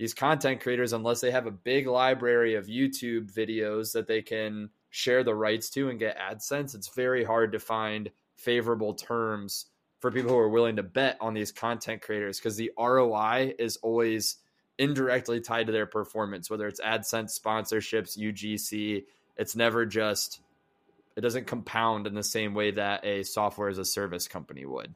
[0.00, 4.70] These content creators, unless they have a big library of YouTube videos that they can
[4.88, 9.66] share the rights to and get AdSense, it's very hard to find favorable terms
[9.98, 13.76] for people who are willing to bet on these content creators because the ROI is
[13.82, 14.38] always
[14.78, 19.04] indirectly tied to their performance, whether it's AdSense sponsorships, UGC.
[19.36, 20.40] It's never just
[21.14, 24.94] it doesn't compound in the same way that a software as a service company would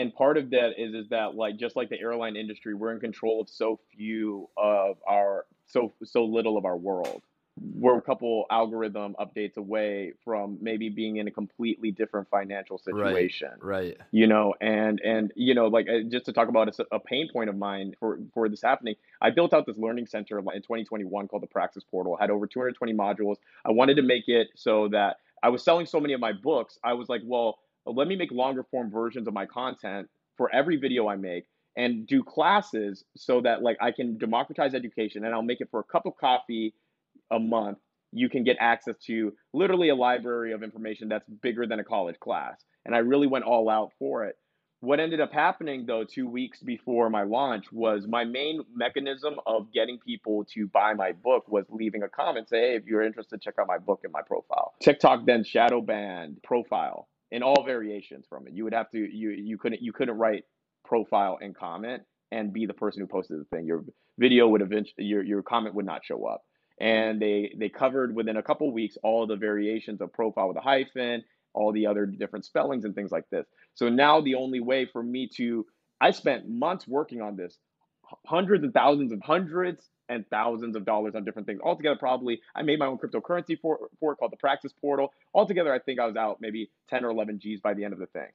[0.00, 3.00] and part of that is is that like just like the airline industry we're in
[3.00, 7.22] control of so few of our so so little of our world.
[7.74, 13.50] We're a couple algorithm updates away from maybe being in a completely different financial situation.
[13.60, 13.96] right, right.
[14.12, 17.28] you know and and you know like uh, just to talk about a, a, pain
[17.30, 21.28] point of mine for for this happening i built out this learning center in 2021
[21.28, 22.16] called the praxis portal.
[22.18, 23.36] Had over 220 modules.
[23.66, 26.78] I wanted to make it so that i was selling so many of my books
[26.82, 30.76] i was like well let me make longer form versions of my content for every
[30.76, 31.44] video i make
[31.76, 35.80] and do classes so that like i can democratize education and i'll make it for
[35.80, 36.74] a cup of coffee
[37.32, 37.78] a month,
[38.12, 42.20] you can get access to literally a library of information that's bigger than a college
[42.20, 42.64] class.
[42.86, 44.36] And I really went all out for it.
[44.80, 49.72] What ended up happening though, two weeks before my launch, was my main mechanism of
[49.74, 53.42] getting people to buy my book was leaving a comment, say, hey, if you're interested,
[53.42, 54.74] check out my book in my profile.
[54.82, 58.52] TikTok then shadow banned profile in all variations from it.
[58.52, 60.44] You would have to you you couldn't you couldn't write
[60.84, 63.66] profile and comment and be the person who posted the thing.
[63.66, 63.84] Your
[64.18, 66.42] video would eventually your your comment would not show up
[66.80, 70.62] and they they covered within a couple weeks all the variations of profile with a
[70.62, 74.86] hyphen all the other different spellings and things like this so now the only way
[74.86, 75.64] for me to
[76.00, 77.58] i spent months working on this
[78.26, 81.60] hundreds and thousands of hundreds and thousands of dollars on different things.
[81.62, 85.12] Altogether probably i made my own cryptocurrency for, for it called the praxis portal.
[85.34, 87.98] Altogether i think i was out maybe 10 or 11 g's by the end of
[87.98, 88.28] the thing.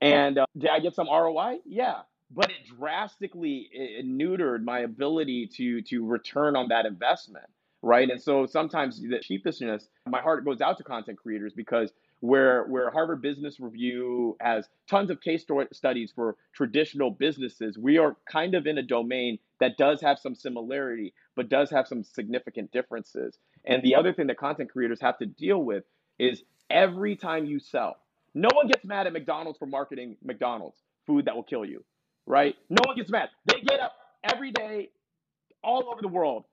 [0.00, 2.00] And uh, did i get some roi yeah.
[2.30, 7.46] But it drastically it neutered my ability to to return on that investment
[7.82, 8.10] right?
[8.10, 12.90] And so sometimes the sheepishness, my heart goes out to content creators because where where
[12.90, 18.66] Harvard Business Review has tons of case studies for traditional businesses, we are kind of
[18.66, 23.38] in a domain that does have some similarity, but does have some significant differences.
[23.64, 25.84] And the other thing that content creators have to deal with
[26.18, 27.96] is every time you sell,
[28.34, 30.76] no one gets mad at McDonald's for marketing McDonald's
[31.06, 31.84] food that will kill you,
[32.26, 32.54] right?
[32.68, 33.28] No one gets mad.
[33.46, 33.92] They get up
[34.24, 34.90] every day
[35.62, 36.44] all over the world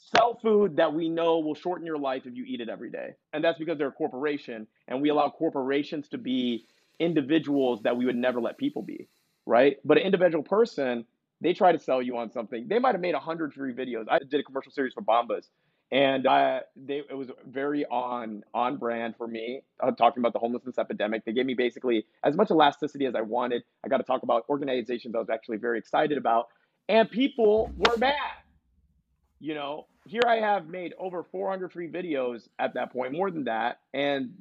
[0.00, 3.14] sell food that we know will shorten your life if you eat it every day.
[3.32, 6.66] And that's because they're a corporation and we allow corporations to be
[6.98, 9.08] individuals that we would never let people be,
[9.46, 9.76] right?
[9.84, 11.04] But an individual person,
[11.40, 12.66] they try to sell you on something.
[12.68, 14.06] They might have made a hundred free videos.
[14.10, 15.48] I did a commercial series for Bombas,
[15.90, 19.62] and I, they, it was very on on brand for me.
[19.82, 23.22] Uh, talking about the homelessness epidemic, they gave me basically as much elasticity as I
[23.22, 23.62] wanted.
[23.82, 26.48] I got to talk about organizations I was actually very excited about,
[26.88, 28.14] and people were mad
[29.40, 33.44] you know, here I have made over 400 free videos at that point, more than
[33.44, 34.32] that, and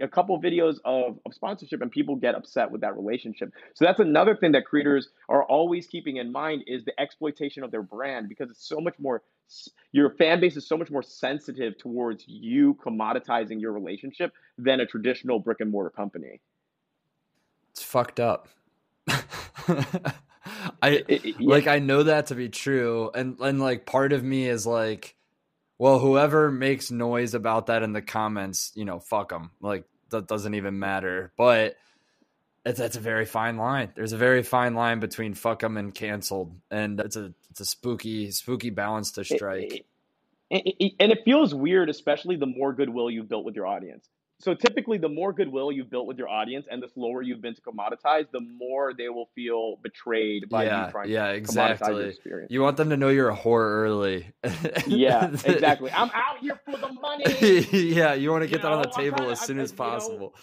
[0.00, 3.52] a couple videos of, of sponsorship and people get upset with that relationship.
[3.74, 7.70] So that's another thing that creators are always keeping in mind is the exploitation of
[7.70, 9.22] their brand because it's so much more
[9.90, 14.86] your fan base is so much more sensitive towards you commoditizing your relationship than a
[14.86, 16.40] traditional brick and mortar company.
[17.72, 18.48] It's fucked up.
[20.82, 21.32] I yeah.
[21.40, 25.14] like I know that to be true, and and like part of me is like,
[25.78, 29.50] well, whoever makes noise about that in the comments, you know, fuck them.
[29.60, 31.32] Like that doesn't even matter.
[31.36, 31.76] But
[32.64, 33.92] it's that's a very fine line.
[33.94, 37.64] There's a very fine line between fuck them and canceled, and it's a it's a
[37.64, 39.84] spooky spooky balance to strike.
[40.50, 44.08] It, it, and it feels weird, especially the more goodwill you've built with your audience
[44.40, 47.54] so typically the more goodwill you've built with your audience and the slower you've been
[47.54, 52.08] to commoditize the more they will feel betrayed by yeah, you trying yeah, to exactly.
[52.08, 52.50] experience.
[52.50, 54.32] You want them to know you're a whore early.
[54.86, 55.90] yeah, exactly.
[55.92, 57.24] I'm out here for the money.
[57.70, 59.72] yeah, you want to get you that know, on the table as soon uh, as
[59.72, 60.34] possible.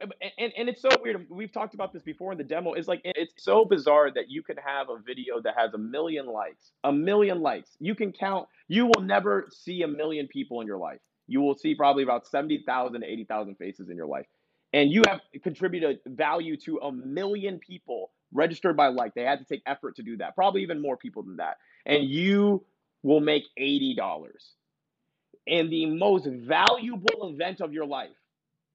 [0.00, 1.26] Know, and, and it's so weird.
[1.30, 2.74] We've talked about this before in the demo.
[2.74, 6.26] It's like it's so bizarre that you can have a video that has a million
[6.26, 7.70] likes, a million likes.
[7.80, 8.48] You can count.
[8.68, 12.26] You will never see a million people in your life you will see probably about
[12.26, 14.26] 70,000 to 80,000 faces in your life.
[14.72, 19.14] And you have contributed value to a million people registered by like.
[19.14, 21.58] They had to take effort to do that, probably even more people than that.
[21.86, 22.64] And you
[23.02, 24.30] will make $80.
[25.46, 28.16] And the most valuable event of your life,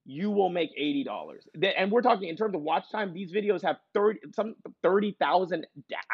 [0.05, 1.39] you will make $80.
[1.77, 5.67] And we're talking in terms of watch time, these videos have 30 some 30,000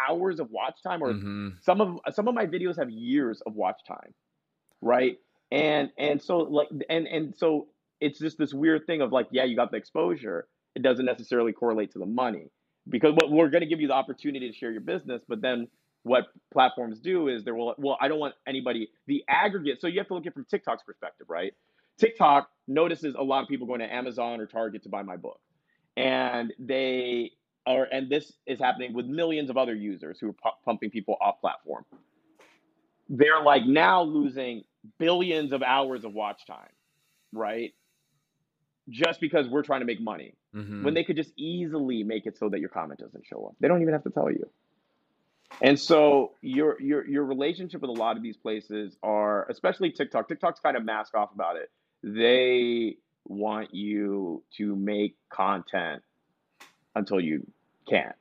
[0.10, 1.50] hours of watch time or mm-hmm.
[1.62, 4.14] some of some of my videos have years of watch time.
[4.82, 5.20] Right?
[5.52, 7.68] And and so like and and so
[8.02, 10.48] it's just this weird thing of like yeah you got the exposure.
[10.76, 12.52] It doesn't necessarily correlate to the money.
[12.88, 15.68] Because what we're going to give you the opportunity to share your business but then
[16.04, 20.00] what platforms do is there will well i don't want anybody the aggregate so you
[20.00, 21.54] have to look at it from tiktok's perspective right?
[22.00, 25.40] Tiktok notices a lot of people going to amazon or target to buy my book.
[25.98, 27.32] And they
[27.66, 31.42] are and this is happening with millions of other users who are pumping people off
[31.42, 31.86] platform
[33.10, 34.64] they're like now losing
[34.98, 36.70] billions of hours of watch time,
[37.32, 37.74] right?
[38.90, 40.34] Just because we're trying to make money.
[40.56, 40.84] Mm-hmm.
[40.84, 43.56] When they could just easily make it so that your comment doesn't show up.
[43.60, 44.50] They don't even have to tell you.
[45.62, 50.28] And so your your your relationship with a lot of these places are especially TikTok.
[50.28, 51.70] TikTok's kind of mask off about it.
[52.04, 56.04] They want you to make content
[56.96, 57.46] until you
[57.90, 58.16] can't.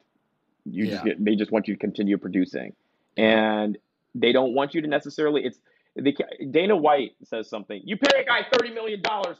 [0.64, 0.90] You yeah.
[0.92, 2.75] just get, they just want you to continue producing.
[3.16, 3.79] And
[4.14, 5.59] they don't want you to necessarily it's
[5.96, 6.14] they,
[6.50, 7.81] Dana White says something.
[7.85, 9.37] You pay a guy thirty million dollars.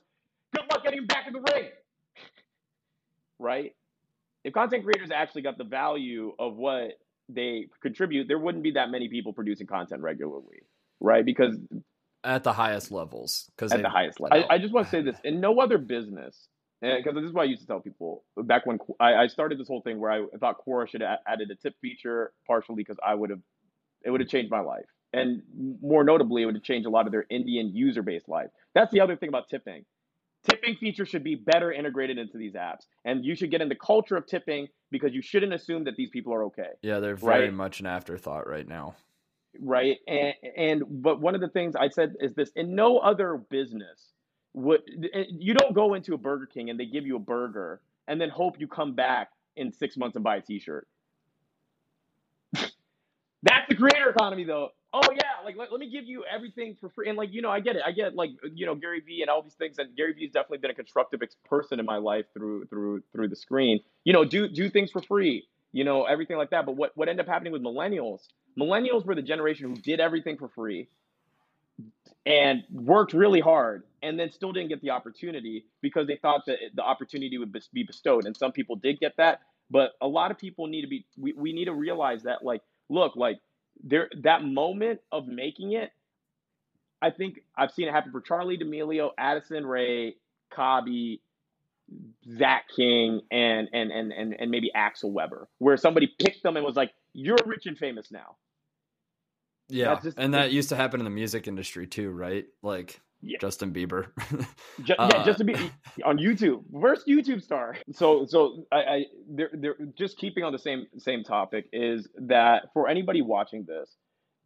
[0.55, 1.65] Good luck getting him back in the ring.
[3.39, 3.75] right?
[4.45, 6.93] If content creators actually got the value of what
[7.29, 10.63] they contribute, there wouldn't be that many people producing content regularly,
[11.01, 11.25] right?
[11.25, 11.57] Because
[12.23, 15.03] at the highest levels, because at the highest level, I, I, just want to say
[15.03, 16.49] this: in no other business,
[16.81, 19.69] because this is what I used to tell people back when I, I started this
[19.69, 23.15] whole thing where I thought Quora should have added a tip feature, partially because I
[23.15, 23.41] would have
[24.05, 25.43] it would have changed my life and
[25.81, 28.49] more notably, it would have changed a lot of their Indian user base life.
[28.75, 29.85] That's the other thing about tipping.
[30.49, 33.77] Tipping features should be better integrated into these apps, and you should get in the
[33.77, 36.69] culture of tipping because you shouldn't assume that these people are okay.
[36.83, 37.55] Yeah, they're very right?
[37.55, 38.95] much an afterthought right now.
[39.59, 43.41] Right, and and but one of the things I said is this: in no other
[43.49, 44.13] business
[44.53, 44.83] would
[45.15, 48.21] eh, you don't go into a Burger King and they give you a burger and
[48.21, 50.87] then hope you come back in six months and buy a T-shirt.
[53.45, 56.89] That's the creator economy, though oh yeah, like let, let me give you everything for
[56.89, 57.09] free.
[57.09, 57.83] And like, you know, I get it.
[57.85, 59.79] I get like, you know, Gary Vee and all these things.
[59.79, 63.37] And Gary Vee's definitely been a constructive person in my life through through through the
[63.37, 63.81] screen.
[64.05, 65.49] You know, do do things for free.
[65.73, 66.65] You know, everything like that.
[66.65, 68.21] But what what ended up happening with millennials?
[68.59, 70.89] Millennials were the generation who did everything for free,
[72.25, 76.59] and worked really hard and then still didn't get the opportunity because they thought that
[76.75, 79.41] the opportunity would be bestowed and some people did get that
[79.71, 82.63] but a lot of people need to be we, we need to realize that like
[82.89, 83.41] look like
[83.83, 85.91] there that moment of making it
[87.03, 90.17] i think i've seen it happen for Charli D'Amelio Addison Rae,
[90.53, 91.21] Khaby,
[92.39, 96.65] Zach King, and and and and and maybe Axel Webber, where somebody picked them and
[96.65, 98.37] was like, "You're rich and famous now."
[99.69, 102.47] Yeah, just, and that used to happen in the music industry too, right?
[102.63, 103.39] Like yeah.
[103.41, 104.09] Justin Bieber.
[104.85, 105.71] just, uh, yeah, Justin Bieber
[106.05, 107.77] on YouTube, first YouTube star.
[107.93, 112.73] So, so I, I, they're, they're just keeping on the same same topic is that
[112.73, 113.97] for anybody watching this,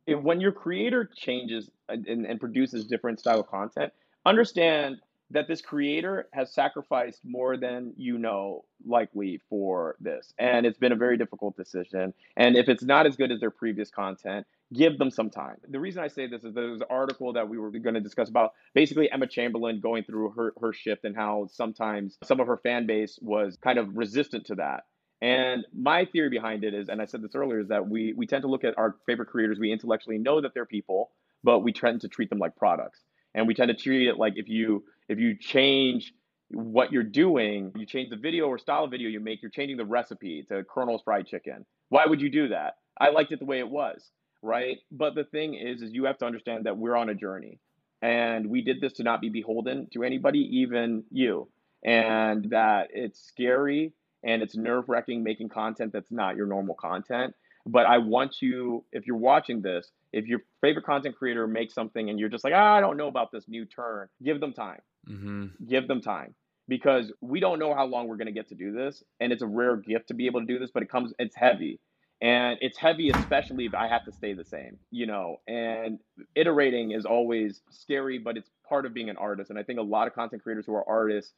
[0.07, 3.93] if, when your creator changes and, and produces different style of content,
[4.24, 4.99] understand
[5.31, 10.93] that this creator has sacrificed more than you know likely for this and it's been
[10.93, 14.99] a very difficult decision and if it's not as good as their previous content give
[14.99, 15.57] them some time.
[15.69, 18.29] The reason i say this is there's an article that we were going to discuss
[18.29, 22.59] about basically emma chamberlain going through her, her shift and how sometimes some of her
[22.59, 24.85] fan base was kind of resistant to that.
[25.21, 28.27] And my theory behind it is and i said this earlier is that we we
[28.27, 29.59] tend to look at our favorite creators.
[29.59, 31.11] We intellectually know that they're people
[31.43, 33.01] but we tend to treat them like products.
[33.35, 36.12] And we tend to treat it like if you if you change
[36.51, 39.77] what you're doing, you change the video or style of video you make, you're changing
[39.77, 41.66] the recipe to Colonel's fried chicken.
[41.91, 42.75] Why would you do that?
[42.99, 44.11] I liked it the way it was,
[44.43, 44.78] right?
[44.91, 47.61] But the thing is, is you have to understand that we're on a journey,
[48.03, 51.49] and we did this to not be beholden to anybody, even you,
[51.84, 53.93] and that it's scary
[54.24, 57.34] and it's nerve wracking making content that's not your normal content.
[57.66, 62.09] But I want you, if you're watching this, if your favorite content creator makes something
[62.09, 64.80] and you're just like, ah, I don't know about this new turn, give them time.
[65.09, 65.66] Mm-hmm.
[65.68, 66.34] Give them time
[66.66, 69.03] because we don't know how long we're going to get to do this.
[69.20, 71.36] And it's a rare gift to be able to do this, but it comes, it's
[71.36, 71.78] heavy.
[72.21, 75.41] And it's heavy, especially if I have to stay the same, you know.
[75.47, 76.01] And
[76.35, 79.51] iterating is always scary, but it's part of being an artist.
[79.51, 81.33] And I think a lot of content creators who are artists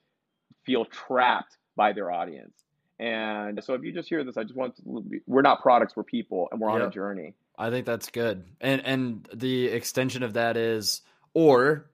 [0.65, 2.65] feel trapped by their audience.
[2.99, 6.03] And so if you just hear this, I just want to, we're not products, we're
[6.03, 7.35] people, and we're on a journey.
[7.59, 8.45] I think that's good.
[8.61, 11.03] And and the extension of that is
[11.35, 11.91] or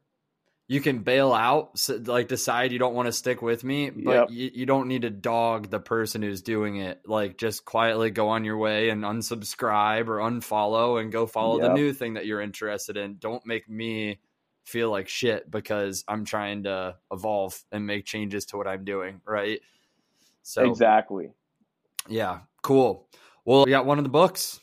[0.68, 4.28] you can bail out like decide you don't want to stick with me but yep.
[4.30, 8.28] you, you don't need to dog the person who's doing it like just quietly go
[8.28, 11.68] on your way and unsubscribe or unfollow and go follow yep.
[11.68, 14.18] the new thing that you're interested in don't make me
[14.64, 19.20] feel like shit because i'm trying to evolve and make changes to what i'm doing
[19.24, 19.60] right
[20.42, 21.30] so exactly
[22.08, 23.08] yeah cool
[23.44, 24.60] well we got one of the books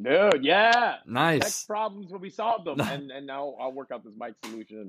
[0.00, 0.96] Dude, yeah.
[1.06, 1.60] Nice.
[1.60, 2.80] Tech problems when we solve them.
[2.80, 4.80] and and now I'll work out this mic solution